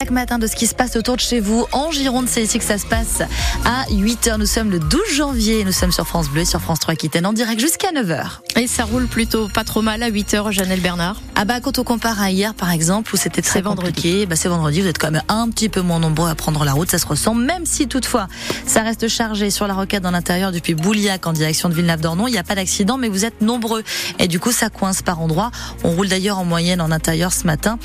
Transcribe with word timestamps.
Chaque 0.00 0.12
matin 0.12 0.38
de 0.38 0.46
ce 0.46 0.54
qui 0.54 0.68
se 0.68 0.76
passe 0.76 0.94
autour 0.94 1.16
de 1.16 1.20
chez 1.20 1.40
vous 1.40 1.66
en 1.72 1.90
Gironde, 1.90 2.28
c'est 2.28 2.40
ici 2.40 2.60
que 2.60 2.64
ça 2.64 2.78
se 2.78 2.86
passe 2.86 3.20
à 3.64 3.84
8h. 3.90 4.36
Nous 4.38 4.46
sommes 4.46 4.70
le 4.70 4.78
12 4.78 5.00
janvier, 5.12 5.64
nous 5.64 5.72
sommes 5.72 5.90
sur 5.90 6.06
France 6.06 6.28
Bleu, 6.28 6.44
sur 6.44 6.60
France 6.60 6.78
3 6.78 6.94
Aquitaine 6.94 7.26
en 7.26 7.32
direct 7.32 7.60
jusqu'à 7.60 7.90
9h. 7.90 8.38
Et 8.54 8.68
ça 8.68 8.84
roule 8.84 9.08
plutôt 9.08 9.48
pas 9.48 9.64
trop 9.64 9.82
mal 9.82 10.04
à 10.04 10.08
8h, 10.08 10.52
Janelle 10.52 10.80
Bernard. 10.80 11.20
Ah 11.34 11.44
bah 11.44 11.60
quand 11.60 11.80
on 11.80 11.84
compare 11.84 12.22
à 12.22 12.30
hier 12.30 12.54
par 12.54 12.70
exemple 12.70 13.12
où 13.12 13.16
c'était 13.16 13.42
très 13.42 13.60
compliqué, 13.60 14.26
bah 14.26 14.36
c'est 14.36 14.48
vendredi, 14.48 14.82
vous 14.82 14.86
êtes 14.86 14.98
quand 14.98 15.10
même 15.10 15.22
un 15.28 15.48
petit 15.50 15.68
peu 15.68 15.80
moins 15.80 15.98
nombreux 15.98 16.28
à 16.28 16.34
prendre 16.36 16.64
la 16.64 16.72
route, 16.72 16.90
ça 16.90 16.98
se 16.98 17.06
ressent 17.06 17.34
même 17.34 17.64
si 17.64 17.86
toutefois 17.86 18.28
ça 18.66 18.82
reste 18.82 19.06
chargé 19.06 19.50
sur 19.50 19.68
la 19.68 19.74
rocade 19.74 20.02
dans 20.02 20.10
l'intérieur 20.10 20.50
depuis 20.50 20.74
Bouliac 20.74 21.26
en 21.28 21.32
direction 21.32 21.68
de 21.68 21.74
Villeneuve-d'Ornon, 21.74 22.26
il 22.26 22.32
n'y 22.32 22.38
a 22.38 22.44
pas 22.44 22.56
d'accident 22.56 22.98
mais 22.98 23.08
vous 23.08 23.24
êtes 23.24 23.40
nombreux 23.40 23.84
et 24.18 24.26
du 24.26 24.40
coup 24.40 24.50
ça 24.50 24.68
coince 24.68 25.02
par 25.02 25.20
endroits. 25.20 25.52
On 25.84 25.90
roule 25.90 26.08
d'ailleurs 26.08 26.38
en 26.38 26.44
moyenne 26.44 26.80
en 26.80 26.90
intérieur 26.90 27.32
ce 27.32 27.46
matin 27.46 27.78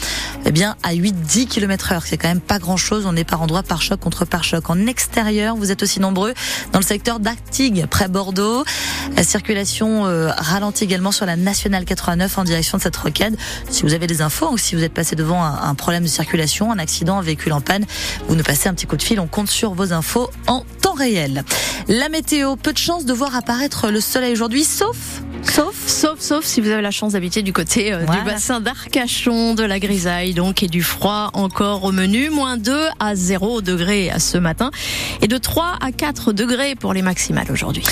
eh 0.45 0.52
bien 0.52 0.75
à 0.84 0.93
8-10 0.93 1.45
C'est 2.05 2.17
quand 2.17 2.27
même 2.27 2.41
pas 2.41 2.59
grand 2.59 2.77
chose. 2.77 3.05
On 3.05 3.15
est 3.15 3.23
par 3.23 3.41
endroit 3.41 3.63
par 3.63 3.81
choc 3.81 3.99
contre 3.99 4.25
par 4.25 4.44
choc. 4.44 4.70
En 4.70 4.88
extérieur, 4.88 5.55
vous 5.55 5.71
êtes 5.71 5.84
aussi 5.84 5.99
nombreux 5.99 6.34
dans 6.71 6.80
le 6.80 6.85
secteur 6.85 7.20
d'Artigues, 7.20 7.85
près 7.89 8.07
Bordeaux. 8.07 8.63
La 9.16 9.23
circulation 9.23 10.05
euh, 10.05 10.30
ralentit 10.38 10.84
également 10.84 11.11
sur 11.11 11.25
la 11.25 11.35
nationale 11.35 11.85
89 11.85 12.38
en 12.38 12.44
direction 12.44 12.77
de 12.77 12.84
cette 12.84 12.95
rocade. 12.95 13.35
Si 13.70 13.84
vous 13.84 13.94
avez 13.94 14.08
des 14.08 14.21
infos 14.21 14.52
ou 14.52 14.58
si 14.58 14.75
vous 14.75 14.84
êtes 14.84 14.94
passé 14.94 15.16
devant 15.16 15.44
un, 15.44 15.61
un 15.63 15.75
problème 15.75 16.03
de 16.03 16.09
circulation, 16.09 16.71
un 16.71 16.80
accident, 16.80 17.20
un 17.20 17.23
véhicule 17.23 17.53
en 17.53 17.61
panne, 17.61 17.85
vous 18.27 18.35
nous 18.35 18.44
passez 18.44 18.70
un 18.70 18.73
petit 18.73 18.85
coup 18.85 18.97
de 18.97 19.03
fil. 19.03 19.20
On 19.20 19.27
compte 19.27 19.49
sur 19.49 19.73
vos 19.73 19.94
infos 19.94 20.30
en 20.47 20.63
temps 20.81 20.94
réel. 20.94 21.44
La 21.88 22.09
météo, 22.09 22.55
peu 22.55 22.73
de 22.73 22.77
chance 22.77 23.05
de 23.05 23.13
voir 23.13 23.35
apparaître 23.35 23.89
le 23.89 24.02
soleil 24.02 24.33
aujourd'hui, 24.33 24.63
sauf 24.63 25.23
Sauf, 25.45 25.75
sauf, 25.88 26.20
sauf 26.20 26.45
si 26.45 26.61
vous 26.61 26.70
avez 26.70 26.81
la 26.81 26.89
chance 26.91 27.13
d'habiter 27.13 27.43
du 27.43 27.53
côté 27.53 27.93
euh, 27.93 28.03
Voilà. 28.05 28.21
du 28.21 28.25
bassin 28.27 28.59
d'Arcachon, 28.59 29.53
de 29.53 29.63
la 29.63 29.79
grisaille, 29.79 30.33
donc, 30.33 30.63
et 30.63 30.67
du 30.67 30.81
froid 30.81 31.29
encore 31.33 31.83
au 31.83 31.91
menu. 31.91 32.29
Moins 32.29 32.57
2 32.57 32.88
à 32.99 33.16
0 33.16 33.61
degrés 33.61 34.09
à 34.09 34.19
ce 34.19 34.38
matin 34.38 34.71
et 35.21 35.27
de 35.27 35.38
3 35.38 35.77
à 35.79 35.91
4 35.91 36.33
degrés 36.33 36.75
pour 36.75 36.94
les 36.94 37.02
maximales 37.03 37.52
aujourd'hui. 37.52 37.83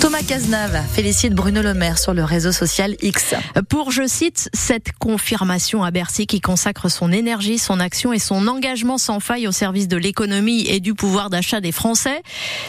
Thomas 0.00 0.22
Cazenave 0.22 0.78
félicite 0.92 1.32
Bruno 1.32 1.62
Le 1.62 1.72
Maire 1.72 1.98
sur 1.98 2.12
le 2.12 2.22
réseau 2.22 2.52
social 2.52 2.96
X. 3.00 3.34
Pour, 3.70 3.90
je 3.90 4.06
cite, 4.06 4.50
cette 4.52 4.92
confirmation 4.98 5.84
à 5.84 5.90
Bercy 5.90 6.26
qui 6.26 6.42
consacre 6.42 6.90
son 6.90 7.12
énergie, 7.12 7.56
son 7.58 7.80
action 7.80 8.12
et 8.12 8.18
son 8.18 8.46
engagement 8.46 8.98
sans 8.98 9.20
faille 9.20 9.48
au 9.48 9.52
service 9.52 9.88
de 9.88 9.96
l'économie 9.96 10.66
et 10.68 10.80
du 10.80 10.92
pouvoir 10.94 11.30
d'achat 11.30 11.62
des 11.62 11.72
Français. 11.72 12.22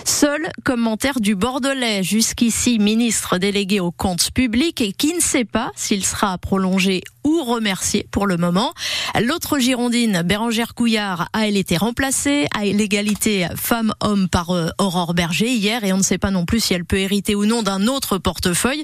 Seul 0.05 0.47
commentaire 0.63 1.19
du 1.19 1.35
Bordelais, 1.35 2.01
jusqu'ici 2.01 2.79
ministre 2.79 3.37
délégué 3.37 3.81
aux 3.81 3.91
publics 4.31 4.81
et 4.81 4.91
qui 4.91 5.13
ne 5.13 5.19
sait 5.19 5.45
pas 5.45 5.71
s'il 5.75 6.05
sera 6.05 6.37
prolongé 6.37 7.01
ou 7.23 7.43
remercié 7.43 8.07
pour 8.11 8.25
le 8.25 8.37
moment. 8.37 8.73
L'autre 9.21 9.59
Girondine, 9.59 10.21
Bérangère 10.23 10.73
Couillard, 10.75 11.27
a 11.33 11.47
elle 11.47 11.57
été 11.57 11.75
remplacée 11.75 12.47
à 12.55 12.63
l'égalité 12.63 13.47
femmes-hommes 13.55 14.29
par 14.29 14.51
euh, 14.51 14.69
Aurore 14.79 15.13
Berger 15.13 15.49
hier 15.49 15.83
et 15.83 15.91
on 15.91 15.97
ne 15.97 16.03
sait 16.03 16.17
pas 16.17 16.31
non 16.31 16.45
plus 16.45 16.61
si 16.61 16.73
elle 16.73 16.85
peut 16.85 16.97
hériter 16.97 17.35
ou 17.35 17.45
non 17.45 17.63
d'un 17.63 17.87
autre 17.87 18.17
portefeuille 18.17 18.83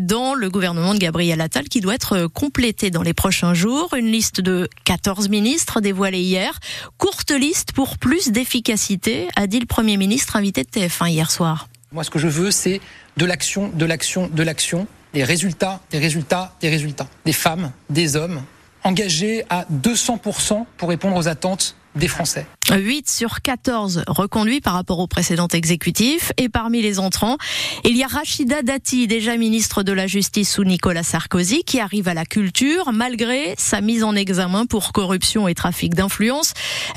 dans 0.00 0.34
le 0.34 0.50
gouvernement 0.50 0.94
de 0.94 0.98
Gabriel 0.98 1.40
Attal 1.40 1.68
qui 1.68 1.80
doit 1.80 1.94
être 1.94 2.26
complété 2.26 2.90
dans 2.90 3.02
les 3.02 3.14
prochains 3.14 3.54
jours. 3.54 3.94
Une 3.94 4.10
liste 4.10 4.40
de 4.40 4.68
14 4.84 5.28
ministres 5.28 5.80
dévoilée 5.80 6.20
hier. 6.20 6.58
Courte 6.98 7.30
liste 7.30 7.72
pour 7.72 7.98
plus 7.98 8.30
d'efficacité, 8.30 9.28
a 9.36 9.46
dit 9.46 9.60
le 9.60 9.66
Premier 9.66 9.96
ministre 9.96 10.36
invité 10.36 10.64
de 10.64 10.68
TF1 10.68 11.10
hier 11.10 11.30
soir. 11.30 11.68
Moi, 11.94 12.02
ce 12.02 12.10
que 12.10 12.18
je 12.18 12.26
veux, 12.26 12.50
c'est 12.50 12.80
de 13.16 13.24
l'action, 13.24 13.68
de 13.68 13.86
l'action, 13.86 14.26
de 14.26 14.42
l'action, 14.42 14.88
des 15.12 15.22
résultats, 15.22 15.80
des 15.92 15.98
résultats, 16.00 16.52
des 16.60 16.68
résultats. 16.68 17.06
Des 17.24 17.32
femmes, 17.32 17.70
des 17.88 18.16
hommes, 18.16 18.42
engagés 18.82 19.44
à 19.48 19.64
200% 19.72 20.64
pour 20.76 20.88
répondre 20.88 21.14
aux 21.16 21.28
attentes 21.28 21.76
des 21.94 22.08
Français. 22.08 22.46
8 22.72 23.08
sur 23.08 23.42
14 23.42 24.04
reconduits 24.06 24.60
par 24.60 24.74
rapport 24.74 24.98
au 24.98 25.06
précédent 25.06 25.48
exécutif. 25.48 26.32
Et 26.38 26.48
parmi 26.48 26.82
les 26.82 26.98
entrants, 26.98 27.36
il 27.84 27.96
y 27.96 28.02
a 28.02 28.06
Rachida 28.06 28.62
Dati, 28.62 29.06
déjà 29.06 29.36
ministre 29.36 29.82
de 29.82 29.92
la 29.92 30.06
Justice 30.06 30.52
sous 30.52 30.64
Nicolas 30.64 31.02
Sarkozy, 31.02 31.64
qui 31.64 31.80
arrive 31.80 32.08
à 32.08 32.14
la 32.14 32.24
culture 32.24 32.92
malgré 32.92 33.54
sa 33.58 33.80
mise 33.80 34.02
en 34.02 34.14
examen 34.14 34.66
pour 34.66 34.92
corruption 34.92 35.46
et 35.48 35.54
trafic 35.54 35.94
d'influence 35.94 36.54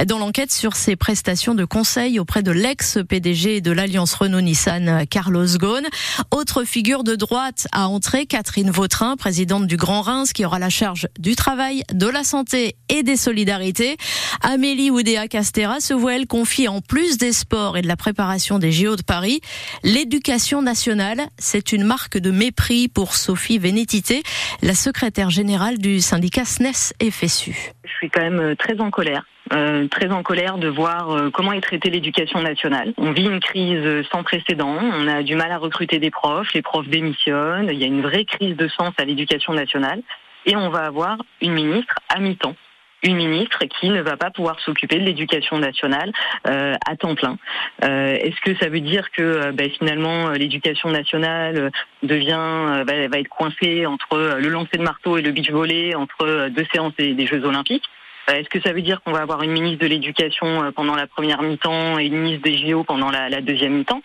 dans 0.08 0.20
l'enquête 0.20 0.52
sur 0.52 0.76
ses 0.76 0.96
prestations 0.96 1.56
de 1.56 1.66
conseil 1.66 2.20
auprès 2.20 2.44
de 2.44 2.52
l'ex-PDG 2.52 3.62
de 3.62 3.72
l'Alliance 3.72 4.14
Renault-Nissan, 4.14 5.06
Carlos 5.10 5.58
Ghosn. 5.58 5.86
Autre 6.32 6.64
figure 6.64 7.04
de 7.04 7.16
droite 7.16 7.68
à 7.72 7.88
entrer, 7.88 8.26
Catherine 8.26 8.72
Vautrin, 8.72 9.18
présidente 9.18 9.68
du 9.68 9.78
Grand 9.78 10.02
Reims, 10.02 10.34
qui 10.34 10.46
aura 10.46 10.60
la 10.60 10.70
charge 10.70 11.08
du 11.20 11.36
travail, 11.36 11.84
de 11.94 12.08
la 12.08 12.24
santé 12.24 12.76
et 12.90 13.04
des 13.04 13.18
solidarités. 13.18 13.98
Amélie 14.42 14.92
Oudéa 14.92 15.28
Se 15.58 15.94
voit, 15.96 16.14
elle, 16.14 16.28
confier 16.28 16.68
en 16.68 16.82
plus 16.82 17.18
des 17.18 17.32
sports 17.32 17.78
et 17.78 17.82
de 17.82 17.88
la 17.88 17.96
préparation 17.96 18.60
des 18.60 18.72
JO 18.72 18.96
de 18.96 19.02
Paris, 19.02 19.42
l'éducation 19.84 20.62
nationale. 20.62 21.22
C'est 21.40 21.72
une 21.72 21.84
marque 21.84 22.20
de 22.20 22.30
mépris 22.30 22.88
pour 22.88 23.16
Sophie 23.16 23.58
Vénétité, 23.58 24.22
la 24.62 24.76
secrétaire 24.76 25.32
générale 25.32 25.80
du 25.80 26.00
syndicat 26.00 26.46
SNES 26.46 26.94
FSU. 27.10 27.74
Je 27.86 27.92
suis 27.92 28.10
quand 28.12 28.22
même 28.22 28.40
euh, 28.40 28.56
très 28.56 28.80
en 28.80 28.92
colère. 28.92 29.26
Euh, 29.52 29.88
très 29.88 30.12
en 30.12 30.22
colère 30.22 30.60
de 30.60 30.68
voir 30.68 31.10
euh, 31.10 31.32
comment 31.32 31.54
est 31.54 31.62
traitée 31.62 31.90
l'éducation 31.90 32.40
nationale. 32.40 32.94
On 32.98 33.12
vit 33.12 33.26
une 33.26 33.40
crise 33.40 34.06
sans 34.12 34.22
précédent, 34.22 34.78
on 34.80 35.08
a 35.08 35.24
du 35.24 35.36
mal 35.36 35.52
à 35.52 35.58
recruter 35.58 35.98
des 35.98 36.12
profs, 36.12 36.54
les 36.54 36.62
profs 36.62 36.88
démissionnent, 36.88 37.70
il 37.72 37.80
y 37.80 37.84
a 37.84 37.88
une 37.88 38.04
vraie 38.04 38.26
crise 38.26 38.56
de 38.56 38.68
sens 38.68 38.94
à 39.00 39.06
l'éducation 39.06 39.54
nationale 39.54 40.04
et 40.46 40.56
on 40.56 40.70
va 40.70 40.86
avoir 40.86 41.18
une 41.42 41.54
ministre 41.54 41.96
à 42.10 42.20
mi-temps. 42.20 42.56
Une 43.04 43.16
ministre 43.16 43.60
qui 43.66 43.90
ne 43.90 44.02
va 44.02 44.18
pas 44.18 44.32
pouvoir 44.32 44.60
s'occuper 44.60 44.98
de 44.98 45.04
l'éducation 45.04 45.60
nationale 45.60 46.12
euh, 46.48 46.74
à 46.84 46.96
temps 46.96 47.14
plein. 47.14 47.38
Euh, 47.84 48.16
Est-ce 48.16 48.42
que 48.42 48.58
ça 48.58 48.70
veut 48.70 48.80
dire 48.80 49.12
que 49.12 49.22
euh, 49.22 49.52
ben, 49.52 49.70
finalement 49.70 50.30
euh, 50.30 50.34
l'éducation 50.34 50.90
nationale 50.90 51.58
euh, 51.58 51.70
devient 52.02 52.84
va, 52.88 53.20
être 53.20 53.30
coincée 53.30 53.86
entre 53.86 54.40
le 54.40 54.50
lancer 54.50 54.78
de 54.78 54.82
marteau 54.82 55.18
et 55.18 55.22
le 55.22 55.32
beach 55.32 55.52
volley, 55.52 55.94
entre 55.94 56.50
deux 56.50 56.66
séances 56.74 56.96
des, 56.96 57.28
Jeux 57.28 57.46
Olympiques? 57.46 57.86
Est-ce 58.30 58.50
que 58.50 58.60
ça 58.62 58.74
veut 58.74 58.82
dire 58.82 59.02
qu'on 59.04 59.12
va 59.12 59.22
avoir 59.22 59.44
une 59.44 59.52
ministre 59.52 59.80
de 59.80 59.88
l'éducation 59.88 60.72
pendant 60.76 60.96
la 60.96 61.08
première 61.08 61.42
mi-temps 61.42 62.00
et 62.00 62.08
une 62.08 62.18
ministre 62.18 62.44
des 62.44 62.58
JO 62.58 62.84
pendant 62.84 63.10
la, 63.10 63.42
deuxième 63.42 63.74
mi-temps? 63.74 64.02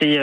C'est 0.00 0.18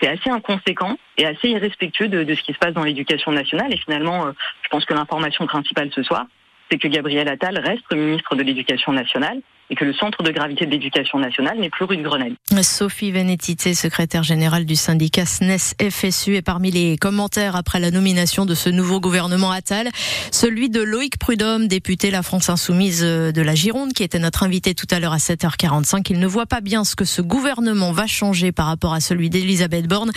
c'est 0.00 0.08
assez 0.08 0.30
inconséquent 0.30 0.96
et 1.18 1.26
assez 1.26 1.48
irrespectueux 1.48 2.08
de, 2.08 2.34
ce 2.34 2.42
qui 2.42 2.52
se 2.52 2.58
passe 2.58 2.72
dans 2.72 2.84
l'éducation 2.84 3.32
nationale. 3.32 3.72
Et 3.72 3.76
finalement, 3.76 4.26
je 4.62 4.68
pense 4.70 4.84
que 4.84 4.94
l'information 4.94 5.46
principale 5.46 5.90
ce 5.92 6.02
soir, 6.02 6.26
c'est 6.74 6.78
que 6.78 6.88
Gabriel 6.88 7.28
Attal 7.28 7.58
reste 7.58 7.92
ministre 7.94 8.34
de 8.34 8.42
l'Éducation 8.42 8.92
nationale 8.92 9.40
et 9.70 9.76
que 9.76 9.84
le 9.84 9.94
centre 9.94 10.22
de 10.22 10.30
gravité 10.30 10.66
de 10.66 10.72
l'éducation 10.72 11.18
nationale 11.18 11.58
n'est 11.58 11.70
plus 11.70 11.84
rue 11.84 11.96
de 11.96 12.02
Grenelle. 12.02 12.34
Sophie 12.62 13.12
Vénétité, 13.12 13.72
secrétaire 13.74 14.22
générale 14.22 14.66
du 14.66 14.74
syndicat 14.76 15.24
SNES 15.24 15.74
FSU, 15.90 16.36
est 16.36 16.42
parmi 16.42 16.70
les 16.70 16.98
commentaires 16.98 17.56
après 17.56 17.80
la 17.80 17.90
nomination 17.90 18.44
de 18.44 18.54
ce 18.54 18.68
nouveau 18.68 19.00
gouvernement 19.00 19.52
Attal, 19.52 19.88
celui 20.32 20.68
de 20.68 20.82
Loïc 20.82 21.16
Prudhomme, 21.18 21.66
député 21.66 22.10
La 22.10 22.22
France 22.22 22.50
Insoumise 22.50 23.00
de 23.02 23.42
la 23.42 23.54
Gironde, 23.54 23.94
qui 23.94 24.02
était 24.02 24.18
notre 24.18 24.42
invité 24.42 24.74
tout 24.74 24.88
à 24.90 25.00
l'heure 25.00 25.14
à 25.14 25.18
7h45. 25.18 26.04
Il 26.10 26.18
ne 26.18 26.26
voit 26.26 26.46
pas 26.46 26.60
bien 26.60 26.84
ce 26.84 26.94
que 26.94 27.06
ce 27.06 27.22
gouvernement 27.22 27.92
va 27.92 28.06
changer 28.06 28.52
par 28.52 28.66
rapport 28.66 28.92
à 28.92 29.00
celui 29.00 29.30
d'Elisabeth 29.30 29.86
Borne. 29.86 30.10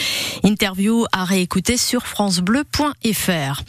Interview 0.44 1.06
à 1.14 1.24
réécouter 1.24 1.78
sur 1.78 2.06
francebleu.fr. 2.06 3.62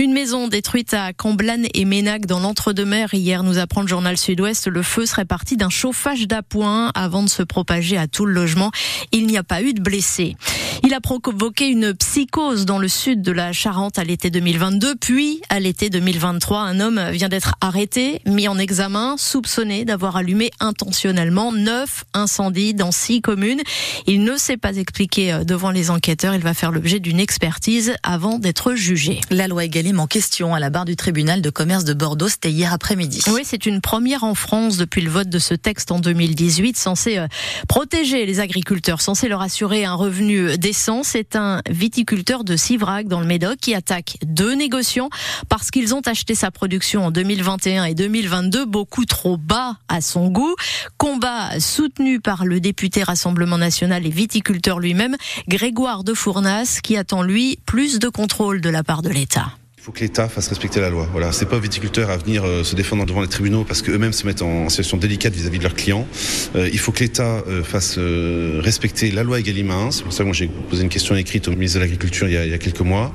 Une 0.00 0.12
maison 0.12 0.48
détruite 0.48 0.94
à 0.94 1.12
Comblanne 1.12 1.66
et 1.74 1.84
Ménac 1.84 2.26
dans 2.26 2.40
l'entre-deux-mer. 2.40 3.12
Hier, 3.12 3.42
nous 3.42 3.58
apprend 3.58 3.82
le 3.82 3.88
journal 3.88 4.16
Sud-Ouest, 4.16 4.68
le 4.68 4.82
feu 4.82 5.06
serait 5.06 5.24
parti 5.24 5.56
d'un 5.56 5.68
chauffage 5.68 6.26
d'appoint 6.26 6.90
avant 6.94 7.22
de 7.22 7.28
se 7.28 7.42
propager 7.42 7.98
à 7.98 8.06
tout 8.06 8.24
le 8.24 8.32
logement. 8.32 8.70
Il 9.12 9.26
n'y 9.26 9.36
a 9.36 9.42
pas 9.42 9.62
eu 9.62 9.74
de 9.74 9.82
blessés. 9.82 10.36
Il 10.84 10.94
a 10.94 11.00
provoqué 11.00 11.68
une 11.68 11.94
psychose 11.94 12.64
dans 12.64 12.78
le 12.78 12.88
sud 12.88 13.22
de 13.22 13.32
la 13.32 13.52
Charente 13.52 13.98
à 13.98 14.04
l'été 14.04 14.30
2022, 14.30 14.96
puis 14.96 15.40
à 15.48 15.60
l'été 15.60 15.90
2023. 15.90 16.60
Un 16.60 16.80
homme 16.80 17.00
vient 17.10 17.28
d'être 17.28 17.54
arrêté, 17.60 18.20
mis 18.26 18.48
en 18.48 18.58
examen, 18.58 19.16
soupçonné 19.18 19.84
d'avoir 19.84 20.16
allumé 20.16 20.50
intentionnellement 20.58 21.52
neuf 21.52 22.04
incendies 22.14 22.74
dans 22.74 22.92
six 22.92 23.20
communes. 23.20 23.60
Il 24.06 24.24
ne 24.24 24.36
s'est 24.36 24.56
pas 24.56 24.76
expliqué 24.76 25.40
devant 25.44 25.70
les 25.70 25.90
enquêteurs. 25.90 26.34
Il 26.34 26.42
va 26.42 26.54
faire 26.54 26.72
l'objet 26.72 26.98
d'une 26.98 27.20
expertise 27.20 27.94
avant 28.02 28.38
d'être 28.38 28.74
jugé. 28.74 29.20
La 29.30 29.48
loi 29.48 29.64
en 29.90 30.06
question 30.06 30.54
à 30.54 30.60
la 30.60 30.70
barre 30.70 30.84
du 30.84 30.94
tribunal 30.94 31.42
de 31.42 31.50
commerce 31.50 31.84
de 31.84 31.92
Bordeaux, 31.92 32.28
c'était 32.28 32.50
hier 32.50 32.72
après-midi. 32.72 33.20
Oui, 33.32 33.42
c'est 33.44 33.66
une 33.66 33.80
première 33.80 34.22
en 34.22 34.34
France 34.34 34.76
depuis 34.76 35.00
le 35.00 35.10
vote 35.10 35.28
de 35.28 35.40
ce 35.40 35.54
texte 35.54 35.90
en 35.90 35.98
2018, 35.98 36.76
censé 36.76 37.18
euh, 37.18 37.26
protéger 37.68 38.24
les 38.24 38.38
agriculteurs, 38.38 39.00
censé 39.00 39.28
leur 39.28 39.42
assurer 39.42 39.84
un 39.84 39.94
revenu 39.94 40.56
décent. 40.56 41.02
C'est 41.02 41.34
un 41.34 41.62
viticulteur 41.68 42.44
de 42.44 42.56
Sivrac 42.56 43.08
dans 43.08 43.20
le 43.20 43.26
Médoc 43.26 43.56
qui 43.60 43.74
attaque 43.74 44.18
deux 44.24 44.54
négociants 44.54 45.10
parce 45.48 45.70
qu'ils 45.70 45.94
ont 45.94 46.02
acheté 46.06 46.36
sa 46.36 46.52
production 46.52 47.06
en 47.06 47.10
2021 47.10 47.84
et 47.84 47.94
2022 47.94 48.64
beaucoup 48.64 49.04
trop 49.04 49.36
bas 49.36 49.76
à 49.88 50.00
son 50.00 50.28
goût. 50.28 50.54
Combat 50.96 51.58
soutenu 51.58 52.20
par 52.20 52.44
le 52.44 52.60
député 52.60 53.02
Rassemblement 53.02 53.58
National 53.58 54.06
et 54.06 54.10
viticulteur 54.10 54.78
lui-même, 54.78 55.16
Grégoire 55.48 56.04
de 56.04 56.14
Fournas, 56.14 56.78
qui 56.82 56.96
attend 56.96 57.22
lui 57.22 57.58
plus 57.66 57.98
de 57.98 58.08
contrôle 58.08 58.60
de 58.60 58.70
la 58.70 58.84
part 58.84 59.02
de 59.02 59.10
l'État. 59.10 59.52
Il 59.82 59.86
faut 59.86 59.90
que 59.90 59.98
l'État 59.98 60.28
fasse 60.28 60.46
respecter 60.46 60.80
la 60.80 60.90
loi. 60.90 61.08
Voilà, 61.10 61.32
c'est 61.32 61.46
pas 61.46 61.56
aux 61.56 61.60
viticulteurs 61.60 62.08
à 62.08 62.16
venir 62.16 62.44
euh, 62.44 62.62
se 62.62 62.76
défendre 62.76 63.04
devant 63.04 63.20
les 63.20 63.26
tribunaux 63.26 63.64
parce 63.64 63.82
qu'eux-mêmes 63.82 64.12
se 64.12 64.24
mettent 64.24 64.42
en 64.42 64.68
situation 64.68 64.96
délicate 64.96 65.34
vis-à-vis 65.34 65.58
de 65.58 65.64
leurs 65.64 65.74
clients. 65.74 66.06
Euh, 66.54 66.70
il 66.72 66.78
faut 66.78 66.92
que 66.92 67.00
l'État 67.00 67.42
euh, 67.48 67.64
fasse 67.64 67.98
respecter 68.64 69.10
la 69.10 69.24
loi 69.24 69.40
Egalim 69.40 69.72
1. 69.72 69.90
C'est 69.90 70.04
pour 70.04 70.12
ça 70.12 70.18
que 70.18 70.26
moi 70.28 70.34
j'ai 70.34 70.46
posé 70.46 70.84
une 70.84 70.88
question 70.88 71.16
écrite 71.16 71.48
au 71.48 71.50
ministre 71.50 71.78
de 71.78 71.82
l'Agriculture 71.82 72.28
il, 72.28 72.34
il, 72.34 72.50
y 72.50 72.54
a 72.54 72.58
quelques 72.58 72.82
mois 72.82 73.12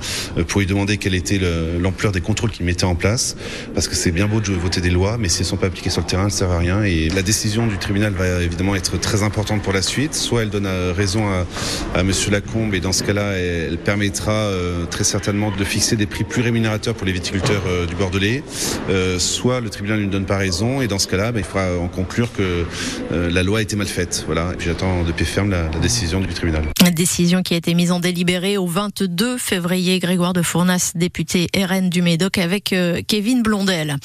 pour 0.50 0.60
lui 0.60 0.68
demander 0.68 0.98
quelle 0.98 1.16
était 1.16 1.40
l'ampleur 1.80 2.12
des 2.12 2.19
contrôles 2.19 2.52
qu'il 2.52 2.66
mettait 2.66 2.84
en 2.84 2.96
place. 2.96 3.38
Parce 3.74 3.88
que 3.88 3.96
c'est 3.96 4.12
bien 4.12 4.28
beau 4.28 4.42
de 4.42 4.52
voter 4.52 4.81
des 4.81 4.90
lois, 4.90 5.18
mais 5.18 5.30
si 5.30 5.44
elles 5.44 5.46
sont 5.46 5.56
pas 5.56 5.68
appliquées 5.68 5.90
sur 5.90 6.02
le 6.02 6.08
terrain, 6.08 6.24
elles 6.24 6.34
ne 6.34 6.38
servent 6.38 6.52
à 6.52 6.60
rien. 6.60 6.84
Et 6.84 7.08
la 7.08 7.22
décision 7.22 7.66
du 7.66 7.78
tribunal 7.78 8.12
va 8.12 8.44
évidemment 8.44 8.75
être 8.75 9.00
très 9.00 9.24
importante 9.24 9.62
pour 9.62 9.72
la 9.72 9.81
suite. 9.81 10.16
Soit 10.16 10.42
elle 10.42 10.50
donne 10.50 10.68
raison 10.98 11.30
à, 11.30 11.46
à 11.98 12.04
Monsieur 12.04 12.30
Lacombe 12.30 12.74
et 12.74 12.81
dans 12.81 12.92
ce 12.92 13.04
cas-là, 13.04 13.38
elle 13.38 13.78
permettra 13.78 14.52
très 14.92 15.06
certainement 15.06 15.54
de 15.58 15.64
fixer 15.64 15.96
des 15.96 16.08
prix 16.08 16.25
plus 16.25 16.42
pour 16.98 17.06
les 17.06 17.13
viticulteurs 17.13 17.62
euh, 17.68 17.86
du 17.86 17.95
Bordelais, 17.95 18.44
euh, 18.89 19.19
soit 19.19 19.62
le 19.62 19.69
tribunal 19.69 20.00
ne 20.00 20.07
donne 20.07 20.25
pas 20.25 20.38
raison 20.38 20.81
et 20.81 20.88
dans 20.88 20.98
ce 20.98 21.07
cas-là, 21.07 21.31
bah, 21.31 21.39
il 21.39 21.45
faudra 21.45 21.77
en 21.77 21.88
conclure 21.88 22.31
que 22.33 22.65
euh, 23.12 23.30
la 23.30 23.44
loi 23.44 23.59
a 23.59 23.62
été 23.62 23.75
mal 23.75 23.88
faite. 23.88 24.24
Voilà. 24.25 24.51
Et 24.59 24.63
j'attends 24.63 25.04
de 25.04 25.12
pied 25.12 25.25
ferme 25.25 25.51
la, 25.51 25.68
décision 25.80 26.19
du 26.19 26.33
tribunal. 26.33 26.63
Décision 26.97 27.44
qui 27.44 27.53
a 27.53 27.57
été 27.57 27.75
mise 27.75 27.91
en 27.91 27.99
délibéré 27.99 28.57
au 28.57 28.65
22 28.65 29.38
février. 29.38 29.99
Grégoire 29.99 30.33
de 30.33 30.41
Fournas, 30.41 30.94
député 30.95 31.47
RN 31.55 31.91
du 31.91 32.01
Médoc 32.01 32.39
avec 32.39 32.73
Kevin 33.07 33.44
Blondel. 33.44 33.97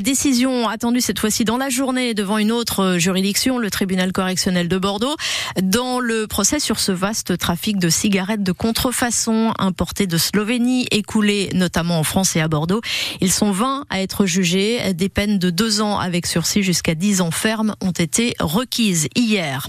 Décision 0.00 0.66
attendue 0.66 1.02
cette 1.02 1.18
fois-ci 1.18 1.44
dans 1.44 1.58
la 1.58 1.68
journée 1.68 2.14
devant 2.14 2.38
une 2.38 2.50
autre 2.50 2.96
juridiction, 2.96 3.58
le 3.58 3.70
tribunal 3.70 4.12
correctionnel 4.12 4.66
de 4.66 4.78
Bordeaux, 4.78 5.14
dans 5.62 6.00
le 6.00 6.26
procès 6.26 6.58
sur 6.58 6.80
ce 6.80 6.90
vaste 6.90 7.36
trafic 7.36 7.78
de 7.78 7.90
cigarettes 7.90 8.42
de 8.42 8.52
contrefaçon 8.52 9.52
importées 9.58 10.06
de 10.06 10.16
Slovénie, 10.16 10.86
écoulées 10.90 11.50
notamment 11.52 11.98
en 11.98 12.02
France 12.02 12.34
et 12.34 12.40
à 12.40 12.48
Bordeaux. 12.48 12.80
Ils 13.20 13.32
sont 13.32 13.50
20 13.50 13.84
à 13.90 14.00
être 14.00 14.24
jugés. 14.24 14.94
Des 14.94 15.10
peines 15.10 15.38
de 15.38 15.50
deux 15.50 15.82
ans 15.82 15.98
avec 15.98 16.24
sursis 16.24 16.62
jusqu'à 16.62 16.94
10 16.94 17.20
ans 17.20 17.30
ferme 17.30 17.74
ont 17.82 17.90
été 17.90 18.34
requises 18.40 19.08
hier. 19.14 19.68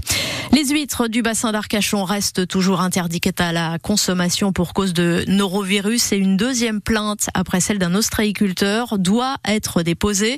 Les 0.52 0.66
huîtres 0.70 1.08
du 1.08 1.22
bassin 1.22 1.52
d'Arcachon 1.52 2.04
restent 2.06 2.48
toujours 2.48 2.69
interdites 2.78 3.42
à 3.42 3.52
la 3.52 3.80
consommation 3.80 4.54
pour 4.54 4.74
cause 4.74 4.94
de 4.94 5.24
norovirus 5.28 6.12
et 6.12 6.18
une 6.18 6.38
deuxième 6.38 6.82
plainte 6.82 7.30
après 7.34 7.60
celle 7.60 7.80
d'un 7.80 7.96
ostréiculteur 7.96 9.00
doit 9.00 9.38
être 9.48 9.82
déposée. 9.82 10.38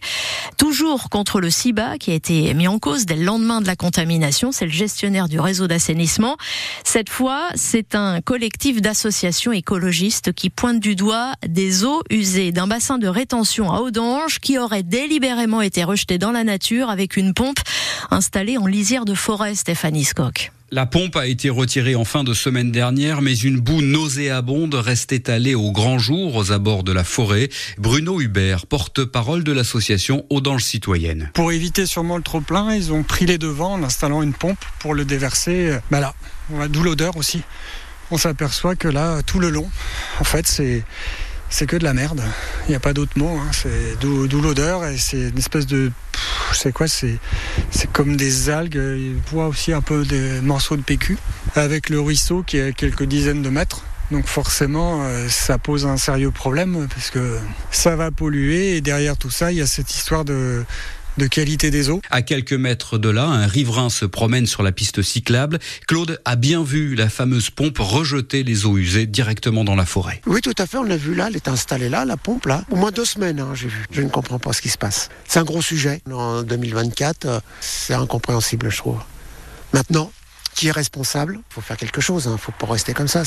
Toujours 0.58 1.10
contre 1.10 1.42
le 1.42 1.50
SIBA 1.50 1.98
qui 1.98 2.12
a 2.12 2.14
été 2.14 2.54
mis 2.54 2.68
en 2.68 2.80
cause 2.80 3.06
dès 3.06 3.16
le 3.16 3.24
lendemain 3.24 3.62
de 3.62 3.68
la 3.68 3.76
contamination. 3.76 4.52
C'est 4.52 4.66
le 4.66 4.72
gestionnaire 4.72 5.28
du 5.28 5.40
réseau 5.40 5.68
d'assainissement. 5.68 6.38
Cette 6.86 7.10
fois, 7.10 7.50
c'est 7.56 7.96
un 7.96 8.22
collectif 8.22 8.82
d'associations 8.82 9.52
écologistes 9.52 10.32
qui 10.32 10.50
pointe 10.50 10.80
du 10.80 10.96
doigt 10.96 11.34
des 11.48 11.84
eaux 11.84 12.02
usées 12.10 12.52
d'un 12.52 12.68
bassin 12.68 12.98
de 12.98 13.08
rétention 13.08 13.72
à 13.72 13.80
Audange 13.80 14.40
qui 14.40 14.58
aurait 14.58 14.84
délibérément 14.84 15.62
été 15.62 15.84
rejeté 15.84 16.18
dans 16.18 16.32
la 16.32 16.44
nature 16.44 16.90
avec 16.90 17.18
une 17.18 17.34
pompe 17.34 17.60
installée 18.10 18.58
en 18.58 18.68
lisière 18.68 19.06
de 19.06 19.14
forêt, 19.14 19.56
Stéphanie 19.56 20.06
Scott. 20.06 20.52
La 20.74 20.86
pompe 20.86 21.18
a 21.18 21.28
été 21.28 21.50
retirée 21.50 21.96
en 21.96 22.06
fin 22.06 22.24
de 22.24 22.34
semaine 22.34 22.72
dernière, 22.72 23.22
mais 23.22 23.36
une 23.36 23.60
boue 23.60 23.82
nauséabonde 23.82 24.74
reste 24.74 25.12
étalée 25.12 25.54
au 25.54 25.74
grand 25.74 26.00
jour 26.00 26.38
aux 26.38 26.54
abords 26.54 26.86
de 26.86 26.94
la 26.94 27.04
forêt. 27.04 27.50
Bruno 27.78 28.22
Hubert, 28.22 28.66
porte-parole 28.68 29.44
de 29.44 29.52
l'association 29.52 30.26
Audange 30.30 30.64
Citoyenne. 30.64 31.30
Pour 31.34 31.52
éviter 31.52 31.86
sûrement 31.86 32.16
le 32.16 32.24
trop-plein, 32.24 32.74
ils 32.74 32.94
ont 32.94 33.04
pris 33.04 33.26
les 33.26 33.38
devants 33.38 33.74
en 33.74 33.84
installant 33.84 34.22
une 34.22 34.32
pompe 34.32 34.64
pour 34.80 34.94
le 34.94 35.04
déverser. 35.04 35.78
Bah 35.92 36.00
là, 36.00 36.16
d'où 36.70 36.84
l'odeur 36.84 37.18
aussi. 37.18 37.42
On 38.10 38.18
s'aperçoit 38.18 38.78
que 38.78 38.88
là, 38.88 39.22
tout 39.24 39.40
le 39.40 39.50
long, 39.50 39.70
en 40.22 40.24
fait, 40.24 40.48
c'est 40.48 40.86
c'est 41.52 41.68
que 41.68 41.76
de 41.76 41.84
la 41.84 41.94
merde. 41.94 42.24
Il 42.68 42.70
n'y 42.72 42.76
a 42.76 42.80
pas 42.80 42.94
d'autre 42.94 43.12
mot. 43.18 43.38
Hein. 43.38 43.52
C'est 43.52 44.00
d'où 44.00 44.42
l'odeur 44.42 44.86
et 44.86 44.98
c'est 44.98 45.30
une 45.30 45.38
espèce 45.38 45.68
de. 45.68 45.92
C'est 46.54 46.72
quoi 46.72 46.88
C'est 46.88 47.20
comme 47.94 48.16
des 48.16 48.50
algues. 48.50 48.82
Il 48.98 49.18
voit 49.30 49.48
aussi 49.48 49.74
un 49.74 49.82
peu 49.82 50.04
des 50.04 50.42
morceaux 50.42 50.78
de 50.78 50.82
PQ 50.82 51.18
avec 51.56 51.90
le 51.90 52.00
ruisseau 52.00 52.42
qui 52.42 52.58
est 52.58 52.70
à 52.70 52.72
quelques 52.72 53.04
dizaines 53.04 53.44
de 53.44 53.50
mètres. 53.50 53.84
Donc 54.12 54.28
forcément, 54.28 55.04
euh, 55.04 55.30
ça 55.30 55.58
pose 55.58 55.86
un 55.86 55.96
sérieux 55.96 56.32
problème 56.32 56.88
parce 56.94 57.12
que 57.12 57.38
ça 57.72 57.96
va 57.96 58.12
polluer 58.12 58.76
et 58.76 58.82
derrière 58.82 59.16
tout 59.16 59.30
ça, 59.30 59.54
il 59.54 59.58
y 59.58 59.62
a 59.62 59.68
cette 59.68 59.94
histoire 59.94 60.26
de 60.26 60.66
de 61.18 61.28
qualité 61.28 61.72
des 61.72 61.90
eaux. 61.90 62.02
À 62.10 62.22
quelques 62.22 62.54
mètres 62.54 62.98
de 62.98 63.10
là, 63.10 63.26
un 63.26 63.48
riverain 63.48 63.90
se 63.90 64.06
promène 64.06 64.46
sur 64.46 64.64
la 64.64 64.72
piste 64.72 65.02
cyclable. 65.02 65.60
Claude 65.88 66.20
a 66.26 66.36
bien 66.36 66.64
vu 66.64 66.96
la 66.96 67.10
fameuse 67.10 67.50
pompe 67.50 67.78
rejeter 67.80 68.44
les 68.44 68.66
eaux 68.66 68.78
usées 68.78 69.06
directement 69.06 69.64
dans 69.64 69.76
la 69.76 69.86
forêt. 69.86 70.22
Oui, 70.26 70.42
tout 70.42 70.54
à 70.58 70.66
fait, 70.66 70.78
on 70.78 70.84
l'a 70.84 70.98
vu 70.98 71.16
là, 71.16 71.28
elle 71.28 71.36
est 71.36 71.48
installée 71.48 71.90
là, 71.90 72.06
la 72.06 72.18
pompe 72.18 72.46
là. 72.46 72.64
Au 72.72 72.76
moins 72.76 72.92
deux 72.92 73.06
semaines, 73.06 73.40
hein, 73.40 73.54
j'ai 73.54 73.68
vu. 73.68 73.86
Je 73.92 74.02
ne 74.02 74.10
comprends 74.10 74.40
pas 74.40 74.54
ce 74.54 74.62
qui 74.62 74.70
se 74.70 74.78
passe. 74.78 75.10
C'est 75.28 75.40
un 75.40 75.44
gros 75.44 75.62
sujet. 75.62 76.02
En 76.12 76.44
2024, 76.44 77.26
euh, 77.26 77.40
c'est 77.60 77.94
incompréhensible, 77.94 78.70
je 78.70 78.78
trouve. 78.78 79.00
Maintenant, 79.74 80.12
qui 80.56 80.68
est 80.68 80.72
responsable. 80.72 81.40
Il 81.40 81.54
faut 81.54 81.62
faire 81.62 81.78
quelque 81.78 82.02
chose, 82.02 82.26
il 82.28 82.34
hein. 82.34 82.38
faut 82.38 82.52
pas 82.52 82.68
rester 82.68 82.94
comme 82.94 83.08
ça. 83.08 83.24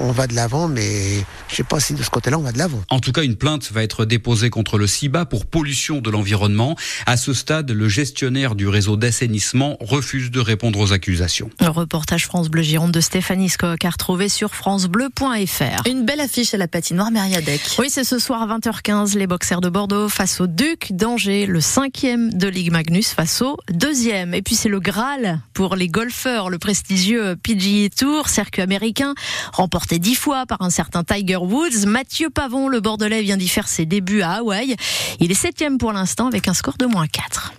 On, 0.00 0.12
va 0.12 0.26
de 0.26 0.34
l'avant, 0.34 0.68
mais 0.68 1.24
je 1.48 1.56
sais 1.56 1.62
pas 1.62 1.80
si 1.80 1.94
de 1.94 2.02
ce 2.02 2.10
côté-là 2.10 2.38
on 2.38 2.42
va 2.42 2.52
de 2.52 2.58
l'avant. 2.58 2.82
En 2.90 3.00
tout 3.00 3.12
cas, 3.12 3.22
une 3.22 3.36
plainte 3.36 3.70
va 3.72 3.82
être 3.82 4.04
déposée 4.04 4.50
contre 4.50 4.78
le 4.78 4.86
CIBA 4.86 5.24
pour 5.24 5.46
pollution 5.46 6.00
de 6.00 6.10
l'environnement. 6.10 6.76
À 7.06 7.16
ce 7.16 7.32
stade, 7.32 7.70
le 7.70 7.88
gestionnaire 7.88 8.54
du 8.54 8.68
réseau 8.68 8.96
d'assainissement 8.96 9.76
refuse 9.80 10.30
de 10.30 10.40
répondre 10.40 10.78
aux 10.78 10.92
accusations. 10.92 11.50
Le 11.60 11.68
reportage 11.68 12.26
France 12.26 12.48
Bleu 12.48 12.62
Gironde 12.62 12.92
de 12.92 13.00
Stéphanie 13.00 13.48
Scott 13.48 13.84
à 13.84 13.90
retrouver 13.90 14.28
sur 14.28 14.54
francebleu.fr. 14.54 15.88
Une 15.88 16.04
belle 16.04 16.20
affiche 16.20 16.54
à 16.54 16.58
la 16.58 16.68
patinoire 16.68 17.10
Mériadec. 17.10 17.60
Oui, 17.78 17.88
c'est 17.90 18.04
ce 18.04 18.18
soir 18.18 18.42
à 18.42 18.58
20h15, 18.58 19.16
les 19.16 19.26
boxers 19.26 19.60
de 19.60 19.68
Bordeaux 19.68 20.08
face 20.08 20.40
au 20.40 20.46
Duc 20.46 20.92
d'Angers, 20.92 21.46
le 21.46 21.60
cinquième 21.60 22.32
de 22.32 22.48
Ligue 22.48 22.70
Magnus 22.70 23.08
face 23.08 23.42
au 23.42 23.56
deuxième. 23.70 24.34
Et 24.34 24.42
puis 24.42 24.54
c'est 24.54 24.68
le 24.68 24.80
Graal 24.80 25.40
pour 25.54 25.76
les 25.76 25.88
golfeurs 25.88 26.50
le 26.52 26.58
prestigieux 26.58 27.34
PGA 27.42 27.88
Tour, 27.88 28.28
circuit 28.28 28.60
américain, 28.60 29.14
remporté 29.52 29.98
dix 29.98 30.14
fois 30.14 30.44
par 30.44 30.60
un 30.60 30.68
certain 30.68 31.02
Tiger 31.02 31.36
Woods. 31.36 31.86
Mathieu 31.86 32.28
Pavon, 32.28 32.68
le 32.68 32.80
Bordelais, 32.80 33.22
vient 33.22 33.38
d'y 33.38 33.48
faire 33.48 33.66
ses 33.66 33.86
débuts 33.86 34.20
à 34.20 34.32
Hawaï. 34.34 34.76
Il 35.18 35.32
est 35.32 35.34
septième 35.34 35.78
pour 35.78 35.92
l'instant 35.92 36.26
avec 36.26 36.48
un 36.48 36.54
score 36.54 36.76
de 36.76 36.84
moins 36.84 37.06
4. 37.06 37.50